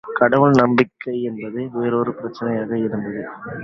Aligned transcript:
கடவுள் 0.13 0.53
நம்பிக்கை 0.53 1.15
என்பது 1.21 1.69
வேறோர் 1.73 2.11
பிரச்சினையாக 2.15 2.71
இருந்தது. 2.79 3.23